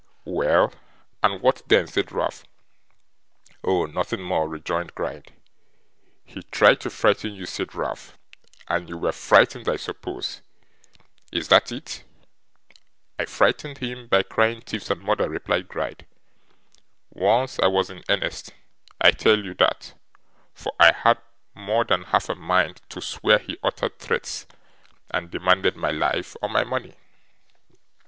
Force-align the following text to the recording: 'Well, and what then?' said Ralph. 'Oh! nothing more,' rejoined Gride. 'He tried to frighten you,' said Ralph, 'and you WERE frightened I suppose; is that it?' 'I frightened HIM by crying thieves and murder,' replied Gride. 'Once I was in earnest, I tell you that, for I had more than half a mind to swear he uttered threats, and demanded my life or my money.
'Well, 0.25 0.73
and 1.21 1.43
what 1.43 1.61
then?' 1.67 1.85
said 1.85 2.11
Ralph. 2.11 2.43
'Oh! 3.63 3.85
nothing 3.85 4.23
more,' 4.23 4.49
rejoined 4.49 4.95
Gride. 4.95 5.31
'He 6.25 6.41
tried 6.49 6.81
to 6.81 6.89
frighten 6.89 7.35
you,' 7.35 7.45
said 7.45 7.75
Ralph, 7.75 8.17
'and 8.67 8.89
you 8.89 8.97
WERE 8.97 9.11
frightened 9.11 9.69
I 9.69 9.75
suppose; 9.75 10.41
is 11.31 11.49
that 11.49 11.71
it?' 11.71 12.03
'I 13.19 13.25
frightened 13.25 13.77
HIM 13.77 14.07
by 14.07 14.23
crying 14.23 14.61
thieves 14.61 14.89
and 14.89 15.03
murder,' 15.03 15.29
replied 15.29 15.67
Gride. 15.67 16.07
'Once 17.11 17.59
I 17.59 17.67
was 17.67 17.91
in 17.91 18.01
earnest, 18.09 18.55
I 18.99 19.11
tell 19.11 19.37
you 19.37 19.53
that, 19.59 19.93
for 20.55 20.73
I 20.79 20.93
had 20.93 21.19
more 21.53 21.85
than 21.85 22.05
half 22.05 22.27
a 22.27 22.33
mind 22.33 22.81
to 22.89 23.01
swear 23.01 23.37
he 23.37 23.59
uttered 23.61 23.99
threats, 23.99 24.47
and 25.11 25.29
demanded 25.29 25.75
my 25.75 25.91
life 25.91 26.35
or 26.41 26.49
my 26.49 26.63
money. 26.63 26.95